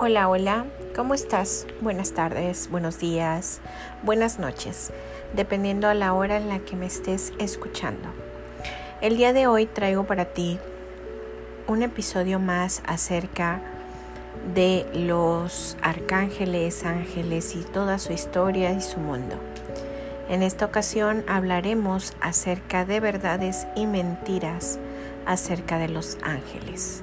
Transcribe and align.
Hola, 0.00 0.28
hola, 0.28 0.64
¿cómo 0.94 1.12
estás? 1.12 1.66
Buenas 1.80 2.12
tardes, 2.12 2.70
buenos 2.70 3.00
días, 3.00 3.60
buenas 4.04 4.38
noches, 4.38 4.92
dependiendo 5.34 5.88
a 5.88 5.94
la 5.94 6.12
hora 6.12 6.36
en 6.36 6.48
la 6.48 6.60
que 6.60 6.76
me 6.76 6.86
estés 6.86 7.32
escuchando. 7.40 8.08
El 9.00 9.16
día 9.16 9.32
de 9.32 9.48
hoy 9.48 9.66
traigo 9.66 10.04
para 10.04 10.26
ti 10.26 10.60
un 11.66 11.82
episodio 11.82 12.38
más 12.38 12.80
acerca 12.86 13.60
de 14.54 14.86
los 14.94 15.76
arcángeles, 15.82 16.84
ángeles 16.84 17.56
y 17.56 17.64
toda 17.64 17.98
su 17.98 18.12
historia 18.12 18.70
y 18.70 18.80
su 18.80 19.00
mundo. 19.00 19.34
En 20.28 20.44
esta 20.44 20.64
ocasión 20.64 21.24
hablaremos 21.26 22.12
acerca 22.20 22.84
de 22.84 23.00
verdades 23.00 23.66
y 23.74 23.86
mentiras 23.86 24.78
acerca 25.26 25.76
de 25.76 25.88
los 25.88 26.18
ángeles. 26.22 27.02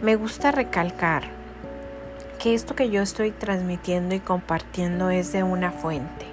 Me 0.00 0.14
gusta 0.14 0.52
recalcar 0.52 1.45
que 2.46 2.54
esto 2.54 2.76
que 2.76 2.90
yo 2.90 3.02
estoy 3.02 3.32
transmitiendo 3.32 4.14
y 4.14 4.20
compartiendo 4.20 5.10
es 5.10 5.32
de 5.32 5.42
una 5.42 5.72
fuente. 5.72 6.26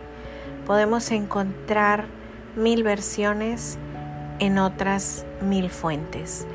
Podemos 0.68 1.10
encontrar 1.10 2.06
mil 2.56 2.84
versiones 2.84 3.80
en 4.38 4.60
otras 4.60 5.26
mil 5.42 5.72
fuentes, 5.72 6.46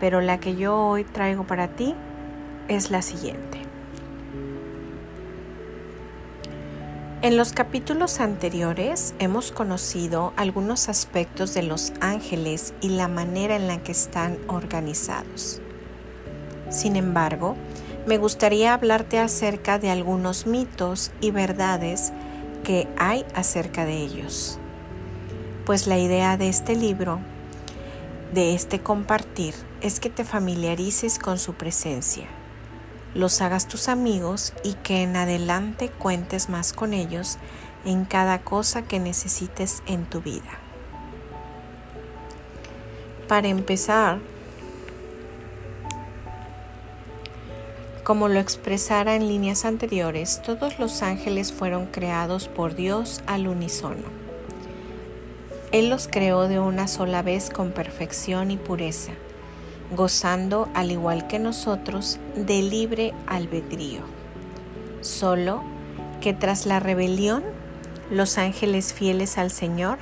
pero 0.00 0.20
la 0.20 0.40
que 0.40 0.56
yo 0.56 0.76
hoy 0.76 1.04
traigo 1.04 1.44
para 1.44 1.68
ti 1.68 1.94
es 2.66 2.90
la 2.90 3.02
siguiente. 3.02 3.60
En 7.22 7.36
los 7.36 7.52
capítulos 7.52 8.18
anteriores 8.18 9.14
hemos 9.20 9.52
conocido 9.52 10.32
algunos 10.34 10.88
aspectos 10.88 11.54
de 11.54 11.62
los 11.62 11.92
ángeles 12.00 12.74
y 12.80 12.88
la 12.88 13.06
manera 13.06 13.54
en 13.54 13.68
la 13.68 13.78
que 13.78 13.92
están 13.92 14.38
organizados. 14.48 15.60
Sin 16.68 16.96
embargo, 16.96 17.54
me 18.06 18.18
gustaría 18.18 18.74
hablarte 18.74 19.18
acerca 19.18 19.78
de 19.78 19.90
algunos 19.90 20.46
mitos 20.46 21.10
y 21.20 21.30
verdades 21.30 22.12
que 22.62 22.86
hay 22.98 23.24
acerca 23.34 23.84
de 23.84 23.96
ellos. 23.96 24.58
Pues 25.64 25.86
la 25.86 25.98
idea 25.98 26.36
de 26.36 26.48
este 26.48 26.76
libro, 26.76 27.20
de 28.34 28.54
este 28.54 28.80
compartir, 28.80 29.54
es 29.80 30.00
que 30.00 30.10
te 30.10 30.24
familiarices 30.24 31.18
con 31.18 31.38
su 31.38 31.54
presencia, 31.54 32.26
los 33.14 33.40
hagas 33.40 33.68
tus 33.68 33.88
amigos 33.88 34.52
y 34.64 34.74
que 34.74 35.02
en 35.02 35.16
adelante 35.16 35.88
cuentes 35.88 36.48
más 36.48 36.72
con 36.72 36.92
ellos 36.92 37.38
en 37.86 38.04
cada 38.04 38.40
cosa 38.40 38.82
que 38.82 38.98
necesites 38.98 39.82
en 39.86 40.04
tu 40.04 40.20
vida. 40.20 40.58
Para 43.28 43.48
empezar, 43.48 44.18
Como 48.04 48.28
lo 48.28 48.38
expresara 48.38 49.16
en 49.16 49.28
líneas 49.28 49.64
anteriores, 49.64 50.42
todos 50.42 50.78
los 50.78 51.02
ángeles 51.02 51.54
fueron 51.54 51.86
creados 51.86 52.48
por 52.48 52.74
Dios 52.74 53.22
al 53.26 53.48
unísono. 53.48 54.04
Él 55.72 55.88
los 55.88 56.06
creó 56.06 56.46
de 56.46 56.58
una 56.58 56.86
sola 56.86 57.22
vez 57.22 57.48
con 57.48 57.72
perfección 57.72 58.50
y 58.50 58.58
pureza, 58.58 59.12
gozando, 59.96 60.68
al 60.74 60.90
igual 60.90 61.26
que 61.28 61.38
nosotros, 61.38 62.18
de 62.36 62.60
libre 62.60 63.14
albedrío. 63.26 64.02
Solo 65.00 65.64
que 66.20 66.34
tras 66.34 66.66
la 66.66 66.80
rebelión, 66.80 67.42
los 68.10 68.36
ángeles 68.36 68.92
fieles 68.92 69.38
al 69.38 69.50
Señor 69.50 69.96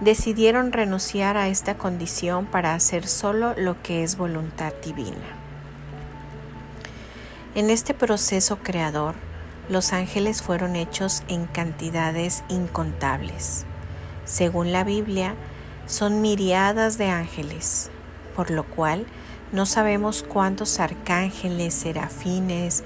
decidieron 0.00 0.70
renunciar 0.70 1.36
a 1.36 1.48
esta 1.48 1.76
condición 1.76 2.46
para 2.46 2.74
hacer 2.74 3.08
solo 3.08 3.54
lo 3.56 3.82
que 3.82 4.04
es 4.04 4.16
voluntad 4.16 4.72
divina. 4.84 5.39
En 7.56 7.68
este 7.68 7.94
proceso 7.94 8.58
creador, 8.58 9.16
los 9.68 9.92
ángeles 9.92 10.40
fueron 10.40 10.76
hechos 10.76 11.24
en 11.26 11.46
cantidades 11.46 12.44
incontables. 12.48 13.66
Según 14.24 14.70
la 14.70 14.84
Biblia, 14.84 15.34
son 15.86 16.20
miriadas 16.20 16.96
de 16.96 17.08
ángeles, 17.08 17.90
por 18.36 18.52
lo 18.52 18.62
cual 18.62 19.04
no 19.50 19.66
sabemos 19.66 20.22
cuántos 20.22 20.78
arcángeles, 20.78 21.74
serafines 21.74 22.84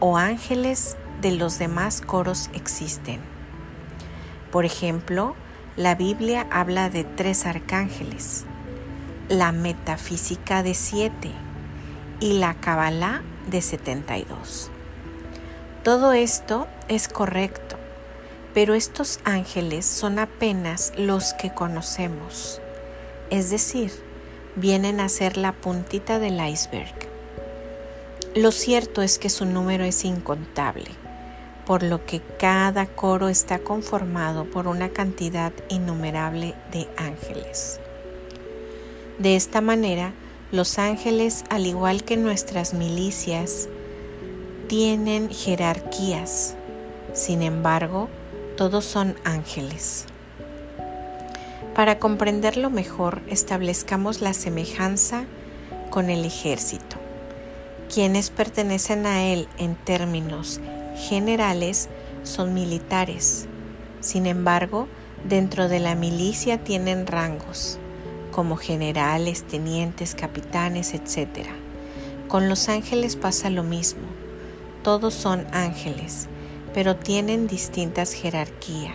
o 0.00 0.16
ángeles 0.16 0.96
de 1.20 1.30
los 1.30 1.60
demás 1.60 2.00
coros 2.00 2.50
existen. 2.52 3.20
Por 4.50 4.64
ejemplo, 4.64 5.36
la 5.76 5.94
Biblia 5.94 6.48
habla 6.50 6.90
de 6.90 7.04
tres 7.04 7.46
arcángeles, 7.46 8.44
la 9.28 9.52
metafísica 9.52 10.64
de 10.64 10.74
siete 10.74 11.30
y 12.18 12.40
la 12.40 12.54
Kabbalah 12.54 13.22
de 13.46 13.62
72. 13.62 14.70
Todo 15.82 16.12
esto 16.12 16.66
es 16.88 17.08
correcto, 17.08 17.76
pero 18.54 18.74
estos 18.74 19.20
ángeles 19.24 19.84
son 19.84 20.18
apenas 20.18 20.92
los 20.96 21.34
que 21.34 21.52
conocemos, 21.52 22.60
es 23.30 23.50
decir, 23.50 23.92
vienen 24.56 25.00
a 25.00 25.08
ser 25.08 25.36
la 25.36 25.52
puntita 25.52 26.18
del 26.18 26.40
iceberg. 26.46 26.94
Lo 28.34 28.52
cierto 28.52 29.02
es 29.02 29.18
que 29.18 29.30
su 29.30 29.44
número 29.44 29.84
es 29.84 30.04
incontable, 30.04 30.90
por 31.66 31.82
lo 31.82 32.04
que 32.04 32.20
cada 32.38 32.86
coro 32.86 33.28
está 33.28 33.58
conformado 33.58 34.44
por 34.44 34.68
una 34.68 34.88
cantidad 34.90 35.52
innumerable 35.68 36.54
de 36.72 36.88
ángeles. 36.96 37.80
De 39.18 39.36
esta 39.36 39.60
manera, 39.60 40.12
los 40.54 40.78
ángeles, 40.78 41.44
al 41.50 41.66
igual 41.66 42.04
que 42.04 42.16
nuestras 42.16 42.74
milicias, 42.74 43.68
tienen 44.68 45.28
jerarquías. 45.28 46.54
Sin 47.12 47.42
embargo, 47.42 48.08
todos 48.56 48.84
son 48.84 49.16
ángeles. 49.24 50.06
Para 51.74 51.98
comprenderlo 51.98 52.70
mejor, 52.70 53.20
establezcamos 53.26 54.20
la 54.20 54.32
semejanza 54.32 55.24
con 55.90 56.08
el 56.08 56.24
ejército. 56.24 56.96
Quienes 57.92 58.30
pertenecen 58.30 59.06
a 59.06 59.24
él 59.24 59.48
en 59.58 59.74
términos 59.74 60.60
generales 60.96 61.88
son 62.22 62.54
militares. 62.54 63.46
Sin 64.00 64.26
embargo, 64.26 64.86
dentro 65.28 65.68
de 65.68 65.80
la 65.80 65.96
milicia 65.96 66.62
tienen 66.62 67.08
rangos 67.08 67.80
como 68.34 68.56
generales, 68.56 69.44
tenientes, 69.44 70.16
capitanes, 70.16 70.92
etc. 70.92 71.46
Con 72.26 72.48
los 72.48 72.68
ángeles 72.68 73.14
pasa 73.14 73.48
lo 73.48 73.62
mismo. 73.62 74.02
Todos 74.82 75.14
son 75.14 75.46
ángeles, 75.52 76.26
pero 76.74 76.96
tienen 76.96 77.46
distintas 77.46 78.12
jerarquías. 78.12 78.92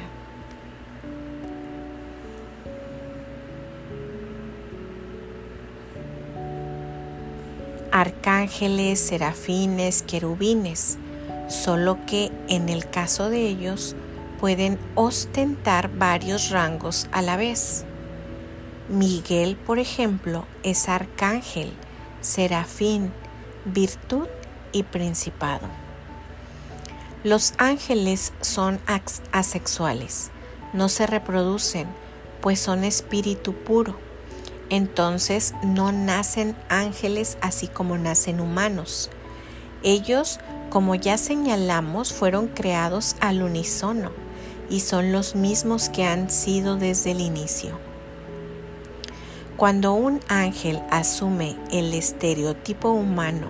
Arcángeles, 7.94 9.00
serafines, 9.00 10.04
querubines, 10.04 10.98
solo 11.48 11.98
que 12.06 12.30
en 12.50 12.68
el 12.68 12.90
caso 12.90 13.30
de 13.30 13.48
ellos 13.48 13.96
pueden 14.38 14.78
ostentar 14.96 15.90
varios 15.98 16.50
rangos 16.50 17.08
a 17.14 17.22
la 17.22 17.38
vez. 17.38 17.86
Miguel, 18.90 19.56
por 19.56 19.78
ejemplo, 19.78 20.46
es 20.64 20.90
arcángel, 20.90 21.72
serafín, 22.22 23.14
virtud 23.64 24.26
y 24.72 24.82
principado. 24.82 25.68
Los 27.24 27.54
ángeles 27.60 28.34
son 28.42 28.80
asexuales, 29.32 30.32
no 30.74 30.90
se 30.90 31.06
reproducen, 31.06 31.88
pues 32.42 32.60
son 32.60 32.84
espíritu 32.84 33.54
puro. 33.54 33.96
Entonces 34.72 35.54
no 35.62 35.92
nacen 35.92 36.56
ángeles 36.68 37.38
así 37.42 37.68
como 37.68 37.96
nacen 38.00 38.40
humanos. 38.40 39.12
Ellos, 39.84 40.40
como 40.72 40.96
ya 40.96 41.20
señalamos, 41.20 42.12
fueron 42.12 42.48
creados 42.48 43.18
al 43.20 43.44
unísono 43.44 44.12
y 44.68 44.80
son 44.80 45.12
los 45.12 45.36
mismos 45.36 45.90
que 45.90 46.06
han 46.06 46.32
sido 46.32 46.76
desde 46.76 47.12
el 47.12 47.22
inicio. 47.22 47.89
Cuando 49.60 49.92
un 49.92 50.22
ángel 50.30 50.82
asume 50.90 51.58
el 51.70 51.94
estereotipo 51.94 52.92
humano 52.92 53.48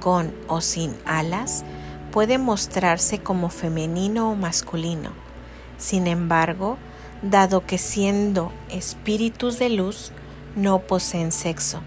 con 0.00 0.34
o 0.48 0.60
sin 0.60 0.96
alas, 1.06 1.64
puede 2.10 2.38
mostrarse 2.38 3.20
como 3.20 3.48
femenino 3.48 4.32
o 4.32 4.34
masculino. 4.34 5.10
Sin 5.76 6.08
embargo, 6.08 6.76
dado 7.22 7.64
que 7.64 7.78
siendo 7.78 8.50
espíritus 8.68 9.60
de 9.60 9.68
luz, 9.68 10.10
no 10.56 10.80
poseen 10.80 11.30
sexo. 11.30 11.82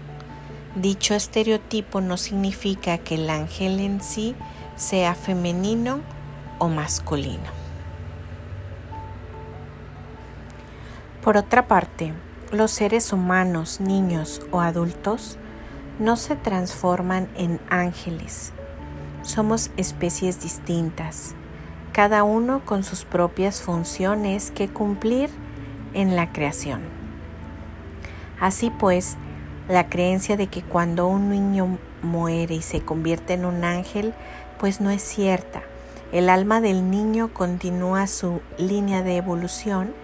Dicho 0.74 1.14
estereotipo 1.14 2.00
no 2.00 2.16
significa 2.16 2.96
que 2.96 3.16
el 3.16 3.28
ángel 3.28 3.80
en 3.80 4.00
sí 4.00 4.34
sea 4.76 5.14
femenino 5.14 6.00
o 6.58 6.68
masculino. 6.68 7.50
Por 11.22 11.36
otra 11.36 11.68
parte, 11.68 12.14
los 12.52 12.70
seres 12.70 13.14
humanos, 13.14 13.80
niños 13.80 14.42
o 14.50 14.60
adultos 14.60 15.38
no 15.98 16.16
se 16.16 16.36
transforman 16.36 17.28
en 17.34 17.60
ángeles. 17.70 18.52
somos 19.22 19.70
especies 19.76 20.42
distintas, 20.42 21.34
cada 21.92 22.24
uno 22.24 22.60
con 22.64 22.82
sus 22.82 23.04
propias 23.04 23.62
funciones 23.62 24.50
que 24.50 24.68
cumplir 24.68 25.30
en 25.94 26.16
la 26.16 26.32
creación. 26.32 26.82
Así 28.40 28.70
pues, 28.70 29.16
la 29.68 29.88
creencia 29.88 30.36
de 30.36 30.48
que 30.48 30.62
cuando 30.62 31.06
un 31.06 31.30
niño 31.30 31.78
muere 32.02 32.56
y 32.56 32.62
se 32.62 32.80
convierte 32.80 33.34
en 33.34 33.44
un 33.44 33.62
ángel, 33.62 34.12
pues 34.58 34.80
no 34.80 34.90
es 34.90 35.02
cierta. 35.02 35.62
El 36.10 36.28
alma 36.28 36.60
del 36.60 36.90
niño 36.90 37.32
continúa 37.32 38.08
su 38.08 38.42
línea 38.58 39.02
de 39.02 39.16
evolución 39.16 39.94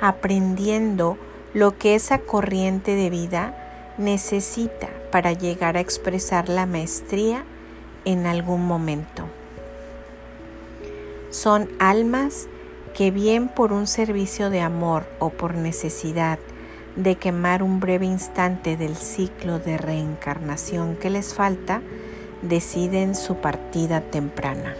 aprendiendo 0.00 1.18
lo 1.58 1.76
que 1.76 1.96
esa 1.96 2.20
corriente 2.20 2.94
de 2.94 3.10
vida 3.10 3.92
necesita 3.98 4.88
para 5.10 5.32
llegar 5.32 5.76
a 5.76 5.80
expresar 5.80 6.48
la 6.48 6.66
maestría 6.66 7.42
en 8.04 8.26
algún 8.26 8.64
momento. 8.64 9.24
Son 11.30 11.68
almas 11.80 12.46
que 12.94 13.10
bien 13.10 13.48
por 13.48 13.72
un 13.72 13.88
servicio 13.88 14.50
de 14.50 14.60
amor 14.60 15.08
o 15.18 15.30
por 15.30 15.54
necesidad 15.54 16.38
de 16.94 17.16
quemar 17.16 17.64
un 17.64 17.80
breve 17.80 18.06
instante 18.06 18.76
del 18.76 18.94
ciclo 18.94 19.58
de 19.58 19.78
reencarnación 19.78 20.94
que 20.94 21.10
les 21.10 21.34
falta, 21.34 21.82
deciden 22.42 23.16
su 23.16 23.38
partida 23.38 24.00
temprana. 24.00 24.76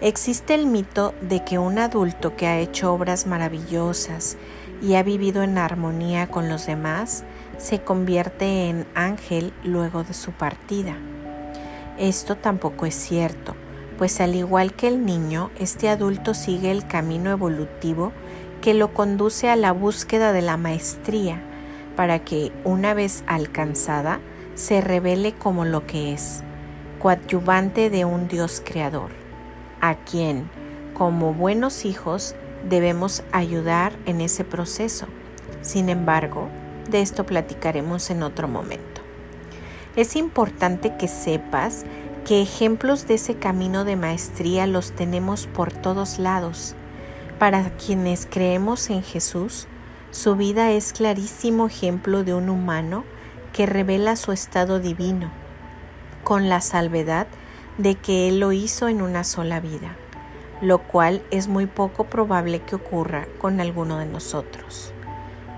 Existe 0.00 0.54
el 0.54 0.66
mito 0.66 1.12
de 1.20 1.44
que 1.44 1.58
un 1.58 1.78
adulto 1.78 2.36
que 2.36 2.46
ha 2.46 2.58
hecho 2.58 2.90
obras 2.92 3.26
maravillosas 3.26 4.38
y 4.80 4.94
ha 4.94 5.02
vivido 5.02 5.42
en 5.42 5.58
armonía 5.58 6.28
con 6.28 6.48
los 6.48 6.66
demás 6.66 7.24
se 7.58 7.80
convierte 7.80 8.68
en 8.68 8.86
ángel 8.94 9.52
luego 9.64 10.04
de 10.04 10.14
su 10.14 10.32
partida. 10.32 10.96
Esto 11.98 12.36
tampoco 12.36 12.86
es 12.86 12.94
cierto, 12.94 13.56
pues 13.98 14.20
al 14.20 14.36
igual 14.36 14.72
que 14.72 14.86
el 14.86 15.04
niño, 15.04 15.50
este 15.58 15.88
adulto 15.88 16.34
sigue 16.34 16.70
el 16.70 16.86
camino 16.86 17.30
evolutivo 17.30 18.12
que 18.60 18.74
lo 18.74 18.94
conduce 18.94 19.50
a 19.50 19.56
la 19.56 19.72
búsqueda 19.72 20.32
de 20.32 20.42
la 20.42 20.56
maestría 20.56 21.42
para 21.96 22.20
que, 22.20 22.52
una 22.62 22.94
vez 22.94 23.24
alcanzada, 23.26 24.20
se 24.54 24.80
revele 24.80 25.34
como 25.34 25.64
lo 25.64 25.86
que 25.86 26.12
es, 26.12 26.44
coadyuvante 27.00 27.90
de 27.90 28.04
un 28.04 28.28
Dios 28.28 28.62
creador, 28.64 29.10
a 29.80 29.96
quien, 29.96 30.48
como 30.94 31.34
buenos 31.34 31.84
hijos, 31.84 32.36
debemos 32.68 33.22
ayudar 33.32 33.92
en 34.06 34.20
ese 34.20 34.44
proceso. 34.44 35.06
Sin 35.62 35.88
embargo, 35.88 36.48
de 36.90 37.02
esto 37.02 37.24
platicaremos 37.24 38.10
en 38.10 38.22
otro 38.22 38.48
momento. 38.48 39.02
Es 39.96 40.16
importante 40.16 40.96
que 40.96 41.08
sepas 41.08 41.84
que 42.24 42.42
ejemplos 42.42 43.06
de 43.06 43.14
ese 43.14 43.36
camino 43.36 43.84
de 43.84 43.96
maestría 43.96 44.66
los 44.66 44.92
tenemos 44.92 45.46
por 45.46 45.72
todos 45.72 46.18
lados. 46.18 46.74
Para 47.38 47.70
quienes 47.70 48.26
creemos 48.30 48.90
en 48.90 49.02
Jesús, 49.02 49.66
su 50.10 50.36
vida 50.36 50.70
es 50.70 50.92
clarísimo 50.92 51.66
ejemplo 51.66 52.24
de 52.24 52.34
un 52.34 52.48
humano 52.48 53.04
que 53.52 53.66
revela 53.66 54.16
su 54.16 54.32
estado 54.32 54.78
divino, 54.78 55.30
con 56.24 56.48
la 56.48 56.60
salvedad 56.60 57.26
de 57.78 57.94
que 57.94 58.28
Él 58.28 58.40
lo 58.40 58.52
hizo 58.52 58.88
en 58.88 59.02
una 59.02 59.24
sola 59.24 59.60
vida, 59.60 59.96
lo 60.60 60.78
cual 60.78 61.22
es 61.30 61.48
muy 61.48 61.66
poco 61.66 62.04
probable 62.04 62.60
que 62.60 62.76
ocurra 62.76 63.26
con 63.38 63.60
alguno 63.60 63.98
de 63.98 64.06
nosotros. 64.06 64.92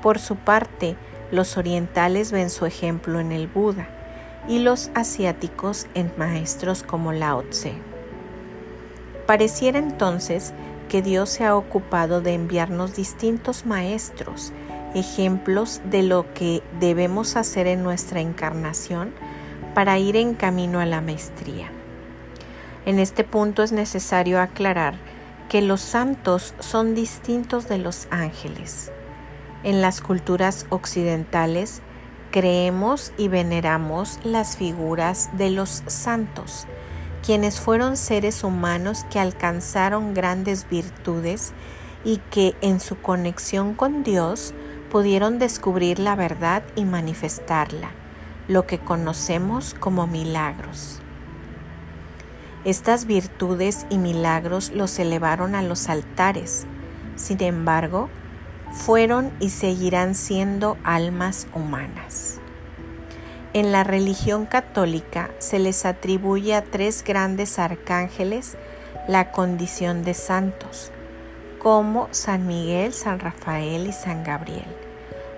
Por 0.03 0.19
su 0.19 0.37
parte, 0.37 0.97
los 1.31 1.57
orientales 1.57 2.33
ven 2.33 2.51
su 2.51 2.67
ejemplo 2.67 3.21
en 3.21 3.33
el 3.33 3.47
Buda 3.47 3.89
y 4.49 4.59
los 4.59 4.91
asiáticos 4.95 5.87
en 5.95 6.13
maestros 6.17 6.83
como 6.83 7.13
Lao 7.13 7.43
Tse. 7.43 7.75
Pareciera 9.27 9.79
entonces 9.79 10.53
que 10.89 11.03
Dios 11.03 11.31
se 11.31 11.45
ha 11.45 11.57
ocupado 11.57 12.21
de 12.21 12.35
enviarnos 12.35 12.97
distintos 12.97 13.65
maestros, 13.65 14.53
ejemplos 14.95 15.81
de 15.85 16.03
lo 16.03 16.35
que 16.35 16.63
debemos 16.81 17.37
hacer 17.37 17.69
en 17.69 17.85
nuestra 17.85 18.21
encarnación 18.21 19.13
para 19.75 19.99
ir 19.99 20.17
en 20.17 20.35
camino 20.35 20.81
a 20.81 20.87
la 20.87 21.01
maestría. 21.01 21.71
En 22.87 22.99
este 22.99 23.25
punto 23.25 23.63
es 23.63 23.73
necesario 23.73 24.41
aclarar 24.41 24.95
que 25.51 25.61
los 25.61 25.81
santos 25.81 26.55
son 26.61 26.95
distintos 26.95 27.69
de 27.69 27.77
los 27.77 28.09
ángeles. 28.11 28.91
En 29.65 29.83
las 29.83 30.01
culturas 30.01 30.67
occidentales 30.71 31.83
creemos 32.31 33.13
y 33.19 33.29
veneramos 33.29 34.19
las 34.25 34.57
figuras 34.57 35.29
de 35.37 35.51
los 35.51 35.83
santos, 35.87 36.67
quienes 37.25 37.61
fueron 37.61 37.97
seres 37.97 38.45
humanos 38.45 39.05
que 39.11 39.19
alcanzaron 39.19 40.15
grandes 40.15 40.67
virtudes 40.71 41.53
y 42.05 42.19
que 42.31 42.55
en 42.63 42.81
su 42.81 42.97
conexión 42.97 43.75
con 43.75 44.03
Dios 44.05 44.55
pudieron 44.91 45.39
descubrir 45.39 45.99
la 45.99 46.17
verdad 46.17 46.63
y 46.77 46.85
manifestarla, 46.85 47.91
lo 48.49 48.67
que 48.67 48.79
conocemos 48.79 49.75
como 49.79 50.07
milagros. 50.07 51.01
Estas 52.65 53.07
virtudes 53.07 53.87
y 53.89 53.97
milagros 53.97 54.71
los 54.75 54.99
elevaron 54.99 55.55
a 55.55 55.63
los 55.63 55.89
altares. 55.89 56.67
Sin 57.17 57.43
embargo, 57.43 58.11
fueron 58.71 59.33
y 59.41 59.49
seguirán 59.49 60.15
siendo 60.15 60.77
almas 60.85 61.47
humanas. 61.55 62.39
En 63.55 63.73
la 63.73 63.83
religión 63.83 64.45
católica 64.45 65.31
se 65.39 65.59
les 65.59 65.87
atribuye 65.87 66.55
a 66.55 66.63
tres 66.63 67.03
grandes 67.03 67.59
arcángeles 67.59 68.57
la 69.09 69.33
condición 69.33 70.05
de 70.05 70.15
santos, 70.15 70.93
como 71.59 72.09
San 72.13 72.47
Miguel, 72.47 72.93
San 72.93 73.19
Rafael 73.19 73.89
y 73.89 73.93
San 73.93 74.23
Gabriel, 74.23 74.69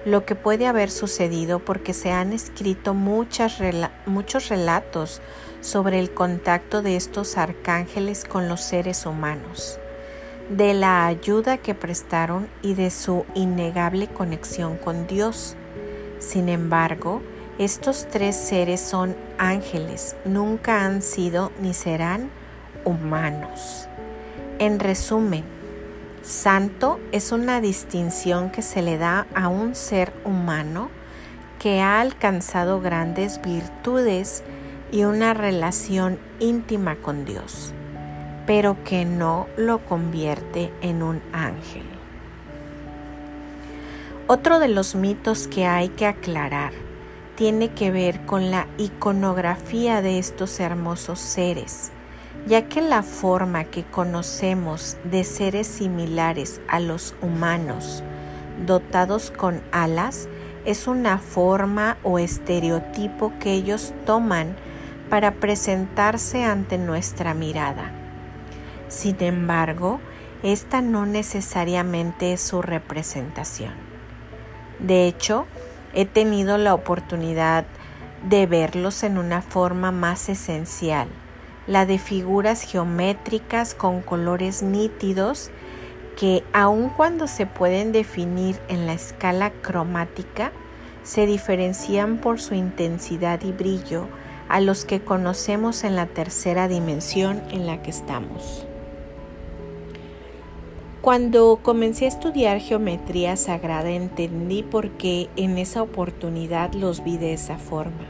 lo 0.04 0.26
que 0.26 0.34
puede 0.34 0.66
haber 0.66 0.90
sucedido 0.90 1.60
porque 1.60 1.94
se 1.94 2.10
han 2.10 2.32
escrito 2.32 2.92
muchos 2.92 3.58
relatos 3.58 5.22
sobre 5.62 5.99
el 5.99 6.12
contacto 6.12 6.82
de 6.82 6.97
estos 6.97 7.38
arcángeles 7.38 8.26
con 8.26 8.49
los 8.49 8.61
seres 8.61 9.06
humanos 9.06 9.79
de 10.56 10.75
la 10.75 11.06
ayuda 11.06 11.59
que 11.59 11.75
prestaron 11.75 12.49
y 12.62 12.75
de 12.75 12.91
su 12.91 13.25
innegable 13.35 14.09
conexión 14.09 14.76
con 14.76 15.06
Dios. 15.06 15.56
Sin 16.19 16.49
embargo, 16.49 17.22
estos 17.58 18.06
tres 18.10 18.36
seres 18.36 18.81
son 18.81 19.17
ángeles, 19.39 20.17
nunca 20.25 20.84
han 20.84 21.03
sido 21.03 21.53
ni 21.60 21.75
serán 21.75 22.31
humanos. 22.84 23.89
En 24.58 24.79
resumen, 24.79 25.44
santo 26.22 27.01
es 27.13 27.32
una 27.32 27.60
distinción 27.60 28.51
que 28.51 28.63
se 28.63 28.82
le 28.82 28.98
da 28.98 29.27
a 29.34 29.48
un 29.48 29.75
ser 29.75 30.13
humano 30.25 30.91
que 31.58 31.81
ha 31.81 32.01
alcanzado 32.01 32.81
grandes 32.81 33.41
virtudes 33.41 34.43
y 34.93 35.05
una 35.05 35.34
relación 35.34 36.20
íntima 36.39 36.94
con 36.96 37.25
Dios 37.25 37.75
pero 38.46 38.82
que 38.84 39.05
no 39.05 39.46
lo 39.56 39.84
convierte 39.84 40.72
en 40.81 41.03
un 41.03 41.22
ángel. 41.32 41.84
Otro 44.27 44.58
de 44.58 44.69
los 44.69 44.94
mitos 44.94 45.46
que 45.46 45.67
hay 45.67 45.89
que 45.89 46.06
aclarar 46.06 46.72
tiene 47.37 47.72
que 47.72 47.91
ver 47.91 48.25
con 48.27 48.51
la 48.51 48.67
iconografía 48.79 50.03
de 50.03 50.19
estos 50.19 50.61
hermosos 50.61 51.19
seres, 51.19 51.91
ya 52.46 52.69
que 52.69 52.81
la 52.81 53.03
forma 53.03 53.65
que 53.65 53.84
conocemos 53.84 54.96
de 55.05 55.25
seres 55.25 55.67
similares 55.67 56.61
a 56.69 56.81
los 56.81 57.15
humanos, 57.20 58.03
dotados 58.67 59.31
con 59.31 59.61
alas, 59.72 60.29
es 60.65 60.87
una 60.87 61.19
forma 61.19 61.96
o 62.05 62.19
estereotipo 62.19 63.32
que 63.41 63.53
ellos 63.53 63.93
toman 64.06 64.55
para 65.12 65.32
presentarse 65.32 66.42
ante 66.42 66.78
nuestra 66.78 67.34
mirada. 67.34 67.92
Sin 68.88 69.22
embargo, 69.22 70.00
esta 70.42 70.81
no 70.81 71.04
necesariamente 71.04 72.32
es 72.32 72.40
su 72.40 72.62
representación. 72.62 73.74
De 74.78 75.06
hecho, 75.06 75.44
he 75.92 76.06
tenido 76.06 76.56
la 76.56 76.72
oportunidad 76.72 77.66
de 78.26 78.46
verlos 78.46 79.02
en 79.02 79.19
una 79.19 79.42
forma 79.42 79.92
más 79.92 80.31
esencial, 80.31 81.08
la 81.66 81.84
de 81.84 81.98
figuras 81.98 82.62
geométricas 82.62 83.74
con 83.74 84.00
colores 84.00 84.62
nítidos 84.62 85.50
que 86.19 86.42
aun 86.54 86.88
cuando 86.88 87.26
se 87.26 87.44
pueden 87.44 87.92
definir 87.92 88.58
en 88.69 88.86
la 88.86 88.94
escala 88.94 89.50
cromática, 89.60 90.52
se 91.02 91.26
diferencian 91.26 92.16
por 92.16 92.40
su 92.40 92.54
intensidad 92.54 93.42
y 93.42 93.52
brillo 93.52 94.08
a 94.53 94.61
los 94.61 94.85
que 94.85 95.01
conocemos 95.01 95.82
en 95.82 95.97
la 95.97 96.05
tercera 96.05 96.69
dimensión 96.69 97.43
en 97.53 97.67
la 97.67 97.81
que 97.81 97.89
estamos. 97.89 98.67
Cuando 101.01 101.61
comencé 101.63 102.05
a 102.05 102.09
estudiar 102.09 102.61
geometría 102.61 103.37
sagrada 103.37 103.91
entendí 103.93 104.63
por 104.63 104.91
qué 104.91 105.31
en 105.37 105.56
esa 105.56 105.82
oportunidad 105.82 106.75
los 106.75 107.03
vi 107.03 107.17
de 107.17 107.32
esa 107.32 107.56
forma. 107.56 108.05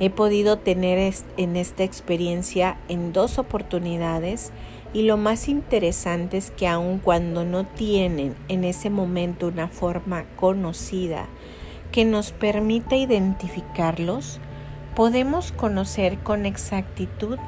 He 0.00 0.08
podido 0.08 0.56
tener 0.56 1.12
en 1.36 1.56
esta 1.56 1.84
experiencia 1.84 2.78
en 2.88 3.12
dos 3.12 3.38
oportunidades 3.38 4.52
y 4.94 5.02
lo 5.02 5.18
más 5.18 5.46
interesante 5.46 6.38
es 6.38 6.50
que 6.50 6.68
aun 6.68 7.00
cuando 7.00 7.44
no 7.44 7.66
tienen 7.66 8.34
en 8.48 8.64
ese 8.64 8.88
momento 8.88 9.48
una 9.48 9.68
forma 9.68 10.24
conocida 10.36 11.26
que 11.92 12.06
nos 12.06 12.32
permita 12.32 12.96
identificarlos, 12.96 14.40
podemos 14.94 15.52
conocer 15.52 16.18
con 16.18 16.46
exactitud 16.46 17.38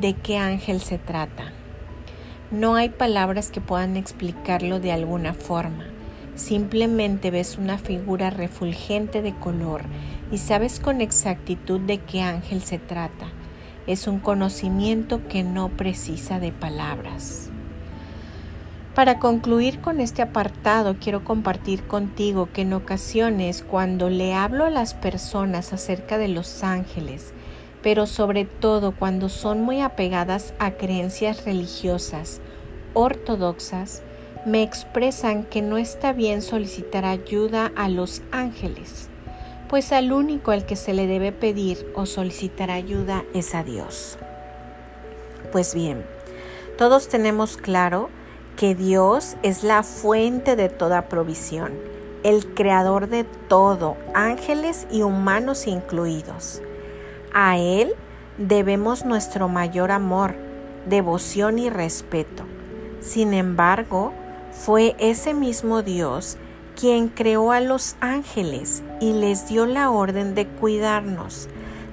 de 0.00 0.14
qué 0.14 0.38
ángel 0.38 0.80
se 0.80 0.98
trata. 0.98 1.52
No 2.50 2.76
hay 2.76 2.88
palabras 2.88 3.50
que 3.50 3.60
puedan 3.60 3.96
explicarlo 3.96 4.80
de 4.80 4.92
alguna 4.92 5.34
forma. 5.34 5.86
Simplemente 6.36 7.30
ves 7.30 7.58
una 7.58 7.78
figura 7.78 8.30
refulgente 8.30 9.22
de 9.22 9.34
color 9.34 9.82
y 10.30 10.38
sabes 10.38 10.80
con 10.80 11.00
exactitud 11.00 11.80
de 11.80 11.98
qué 11.98 12.22
ángel 12.22 12.62
se 12.62 12.78
trata. 12.78 13.26
Es 13.86 14.06
un 14.06 14.18
conocimiento 14.18 15.26
que 15.28 15.42
no 15.42 15.68
precisa 15.68 16.40
de 16.40 16.52
palabras. 16.52 17.50
Para 18.94 19.18
concluir 19.18 19.80
con 19.80 20.00
este 20.00 20.22
apartado, 20.22 20.96
quiero 21.00 21.24
compartir 21.24 21.82
contigo 21.82 22.48
que 22.52 22.62
en 22.62 22.72
ocasiones 22.74 23.64
cuando 23.68 24.08
le 24.08 24.34
hablo 24.34 24.64
a 24.64 24.70
las 24.70 24.94
personas 24.94 25.72
acerca 25.72 26.16
de 26.16 26.28
los 26.28 26.62
ángeles, 26.62 27.32
pero 27.82 28.06
sobre 28.06 28.44
todo 28.44 28.92
cuando 28.92 29.28
son 29.28 29.62
muy 29.62 29.80
apegadas 29.80 30.54
a 30.60 30.72
creencias 30.72 31.44
religiosas 31.44 32.40
ortodoxas, 32.92 34.02
me 34.46 34.62
expresan 34.62 35.42
que 35.42 35.60
no 35.60 35.76
está 35.76 36.12
bien 36.12 36.40
solicitar 36.40 37.04
ayuda 37.04 37.72
a 37.74 37.88
los 37.88 38.22
ángeles, 38.30 39.08
pues 39.68 39.90
al 39.90 40.12
único 40.12 40.52
al 40.52 40.66
que 40.66 40.76
se 40.76 40.94
le 40.94 41.08
debe 41.08 41.32
pedir 41.32 41.90
o 41.96 42.06
solicitar 42.06 42.70
ayuda 42.70 43.24
es 43.34 43.56
a 43.56 43.64
Dios. 43.64 44.18
Pues 45.50 45.74
bien, 45.74 46.04
todos 46.78 47.08
tenemos 47.08 47.56
claro 47.56 48.08
que 48.56 48.74
Dios 48.74 49.36
es 49.42 49.64
la 49.64 49.82
fuente 49.82 50.56
de 50.56 50.68
toda 50.68 51.08
provisión, 51.08 51.72
el 52.22 52.54
creador 52.54 53.08
de 53.08 53.24
todo, 53.24 53.96
ángeles 54.14 54.86
y 54.90 55.02
humanos 55.02 55.66
incluidos. 55.66 56.62
A 57.32 57.58
Él 57.58 57.94
debemos 58.38 59.04
nuestro 59.04 59.48
mayor 59.48 59.90
amor, 59.90 60.34
devoción 60.86 61.58
y 61.58 61.68
respeto. 61.68 62.44
Sin 63.00 63.34
embargo, 63.34 64.12
fue 64.52 64.94
ese 64.98 65.34
mismo 65.34 65.82
Dios 65.82 66.38
quien 66.78 67.08
creó 67.08 67.52
a 67.52 67.60
los 67.60 67.96
ángeles 68.00 68.82
y 69.00 69.12
les 69.12 69.48
dio 69.48 69.66
la 69.66 69.90
orden 69.90 70.34
de 70.34 70.46
cuidarnos, 70.46 71.48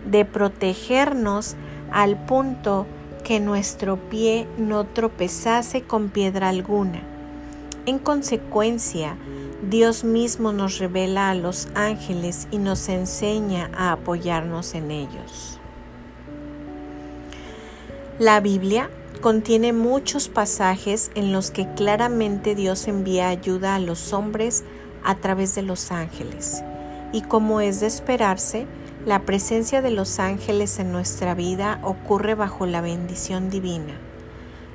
de 0.06 0.26
protegernos 0.26 1.56
al 1.92 2.26
punto 2.26 2.86
que 3.24 3.40
nuestro 3.40 3.98
pie 3.98 4.48
no 4.58 4.86
tropezase 4.86 5.82
con 5.82 6.10
piedra 6.10 6.50
alguna. 6.50 7.02
En 7.86 8.00
consecuencia, 8.00 9.18
Dios 9.70 10.04
mismo 10.04 10.52
nos 10.52 10.80
revela 10.80 11.30
a 11.30 11.36
los 11.36 11.68
ángeles 11.76 12.48
y 12.52 12.58
nos 12.58 12.90
enseña 12.90 13.70
a 13.76 13.92
apoyarnos 13.92 14.74
en 14.74 14.92
ellos. 14.92 15.60
La 18.20 18.40
Biblia 18.40 18.90
contiene 19.22 19.72
muchos 19.72 20.30
pasajes 20.30 21.12
en 21.16 21.32
los 21.32 21.52
que 21.52 21.68
claramente 21.74 22.56
Dios 22.56 22.88
envía 22.88 23.30
ayuda 23.30 23.76
a 23.76 23.80
los 23.80 24.14
hombres 24.14 24.64
a 25.04 25.16
través 25.16 25.56
de 25.56 25.62
los 25.62 25.92
ángeles. 25.92 26.64
Y 27.14 27.22
como 27.22 27.62
es 27.62 27.80
de 27.80 27.88
esperarse, 27.88 28.68
la 29.06 29.24
presencia 29.26 29.82
de 29.82 29.90
los 29.90 30.20
ángeles 30.20 30.78
en 30.78 30.92
nuestra 30.92 31.34
vida 31.34 31.80
ocurre 31.82 32.36
bajo 32.36 32.68
la 32.68 32.82
bendición 32.82 33.50
divina, 33.50 33.94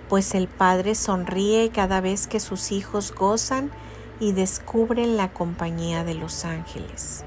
pues 0.09 0.35
el 0.35 0.49
Padre 0.49 0.97
sonríe 0.97 1.71
cada 1.71 2.01
vez 2.01 2.27
que 2.27 2.41
sus 2.41 2.73
hijos 2.73 3.15
gozan 3.15 3.71
y 4.19 4.33
descubren 4.33 5.17
la 5.17 5.33
compañía 5.33 6.03
de 6.03 6.15
los 6.15 6.45
ángeles. 6.45 7.25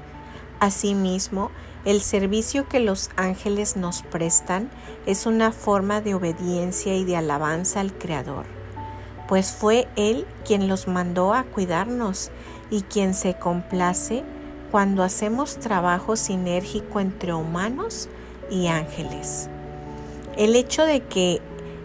Asimismo, 0.58 1.50
el 1.86 2.02
servicio 2.02 2.68
que 2.68 2.80
los 2.80 3.08
ángeles 3.16 3.76
nos 3.76 4.02
prestan 4.02 4.68
es 5.06 5.24
una 5.24 5.52
forma 5.52 6.02
de 6.02 6.14
obediencia 6.14 6.94
y 6.94 7.04
de 7.04 7.16
alabanza 7.16 7.80
al 7.80 7.94
Creador, 7.94 8.44
pues 9.26 9.52
fue 9.52 9.88
Él 9.96 10.26
quien 10.44 10.68
los 10.68 10.86
mandó 10.86 11.32
a 11.32 11.44
cuidarnos 11.44 12.30
y 12.70 12.82
quien 12.82 13.14
se 13.14 13.38
complace 13.38 14.22
cuando 14.70 15.02
hacemos 15.02 15.58
trabajo 15.58 16.16
sinérgico 16.16 17.00
entre 17.00 17.34
humanos 17.34 18.08
y 18.50 18.68
ángeles. 18.68 19.48
El 20.36 20.56
hecho 20.56 20.84
de 20.84 21.00
que 21.00 21.40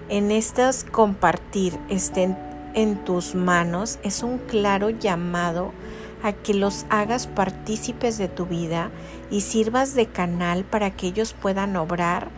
en 0.09 0.31
estas 0.31 0.83
compartir 0.83 1.77
estén 1.89 2.37
en 2.73 3.03
tus 3.03 3.35
manos 3.35 3.99
es 4.03 4.21
un 4.21 4.37
claro 4.37 4.89
llamado 4.89 5.71
a 6.23 6.33
que 6.33 6.53
los 6.53 6.85
hagas 6.89 7.27
partícipes 7.27 8.17
de 8.17 8.27
tu 8.27 8.45
vida 8.45 8.91
y 9.31 9.41
sirvas 9.41 9.95
de 9.95 10.07
canal 10.07 10.63
para 10.63 10.91
que 10.91 11.07
ellos 11.07 11.33
puedan 11.33 11.75
obrar 11.75 12.29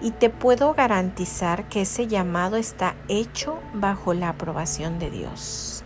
y 0.00 0.10
te 0.10 0.28
puedo 0.28 0.74
garantizar 0.74 1.68
que 1.68 1.82
ese 1.82 2.06
llamado 2.06 2.56
está 2.56 2.94
hecho 3.08 3.58
bajo 3.72 4.12
la 4.12 4.30
aprobación 4.30 4.98
de 4.98 5.10
Dios. 5.10 5.85